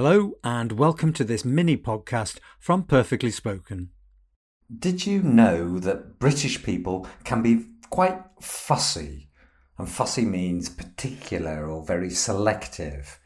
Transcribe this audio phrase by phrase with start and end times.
[0.00, 3.88] Hello, and welcome to this mini podcast from Perfectly Spoken.
[4.72, 9.28] Did you know that British people can be quite fussy?
[9.76, 13.18] And fussy means particular or very selective.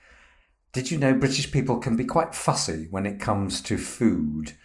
[0.73, 4.57] Did you know British people can be quite fussy when it comes to food?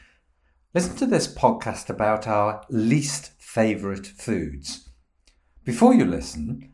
[0.74, 4.88] Listen to this podcast about our least favourite foods.
[5.66, 6.72] Before you listen,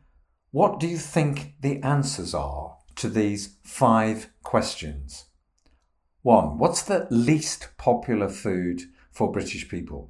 [0.51, 5.25] what do you think the answers are to these five questions?
[6.21, 10.09] One, what's the least popular food for British people?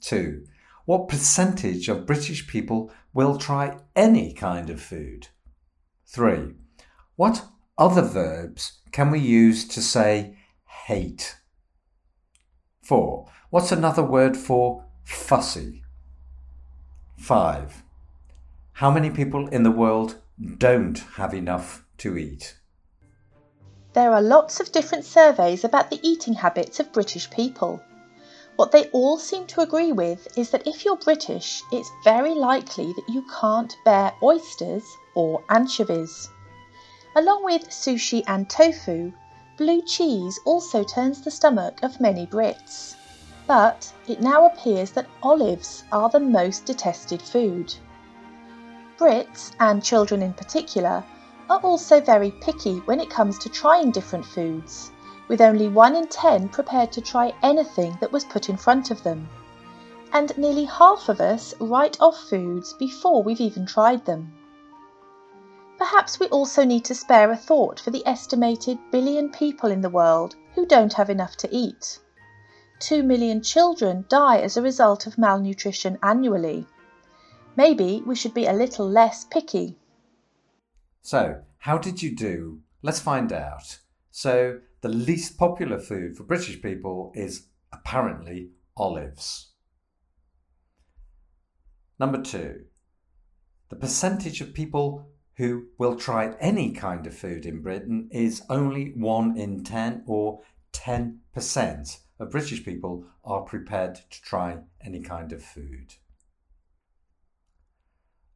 [0.00, 0.44] Two,
[0.84, 5.26] what percentage of British people will try any kind of food?
[6.06, 6.54] Three,
[7.16, 7.44] what
[7.76, 10.36] other verbs can we use to say
[10.86, 11.34] hate?
[12.80, 15.82] Four, what's another word for fussy?
[17.16, 17.82] Five,
[18.74, 20.20] how many people in the world
[20.58, 22.56] don't have enough to eat?
[23.92, 27.80] There are lots of different surveys about the eating habits of British people.
[28.56, 32.92] What they all seem to agree with is that if you're British, it's very likely
[32.92, 36.28] that you can't bear oysters or anchovies.
[37.16, 39.12] Along with sushi and tofu,
[39.56, 42.94] blue cheese also turns the stomach of many Brits.
[43.46, 47.74] But it now appears that olives are the most detested food.
[48.98, 51.04] Brits, and children in particular,
[51.48, 54.92] are also very picky when it comes to trying different foods,
[55.28, 59.02] with only one in ten prepared to try anything that was put in front of
[59.02, 59.28] them.
[60.12, 64.32] And nearly half of us write off foods before we've even tried them.
[65.78, 69.88] Perhaps we also need to spare a thought for the estimated billion people in the
[69.88, 72.00] world who don't have enough to eat.
[72.80, 76.66] Two million children die as a result of malnutrition annually.
[77.56, 79.76] Maybe we should be a little less picky.
[81.08, 82.60] So, how did you do?
[82.82, 83.78] Let's find out.
[84.10, 89.52] So, the least popular food for British people is apparently olives.
[91.98, 92.66] Number two,
[93.70, 98.92] the percentage of people who will try any kind of food in Britain is only
[98.94, 100.42] 1 in 10 or
[100.74, 105.94] 10% of British people are prepared to try any kind of food.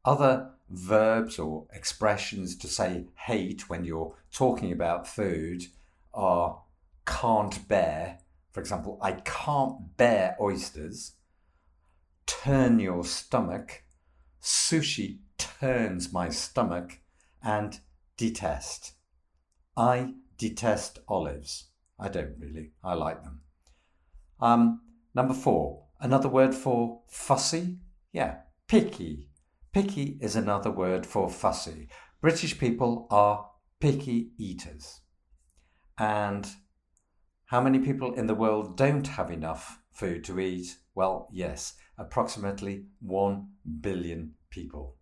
[0.05, 5.65] Other verbs or expressions to say hate when you're talking about food
[6.13, 6.61] are
[7.05, 8.19] can't bear.
[8.51, 11.13] For example, I can't bear oysters.
[12.25, 13.83] Turn your stomach.
[14.41, 16.99] Sushi turns my stomach.
[17.41, 17.79] And
[18.15, 18.93] detest.
[19.75, 21.65] I detest olives.
[21.99, 22.71] I don't really.
[22.83, 23.41] I like them.
[24.39, 24.81] Um,
[25.13, 27.77] number four, another word for fussy.
[28.11, 28.37] Yeah,
[28.67, 29.29] picky.
[29.73, 31.87] Picky is another word for fussy.
[32.21, 35.01] British people are picky eaters.
[35.97, 36.47] And
[37.45, 40.77] how many people in the world don't have enough food to eat?
[40.93, 43.47] Well, yes, approximately 1
[43.81, 44.95] billion people.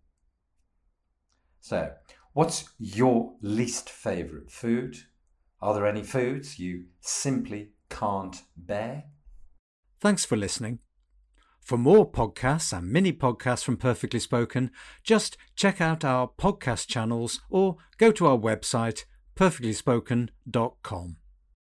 [1.60, 1.92] So,
[2.32, 4.96] what's your least favourite food?
[5.62, 9.04] Are there any foods you simply can't bear?
[10.00, 10.80] Thanks for listening.
[11.62, 14.72] For more podcasts and mini podcasts from Perfectly Spoken,
[15.04, 19.06] just check out our podcast channels or go to our website
[19.36, 21.18] perfectlyspoken.com.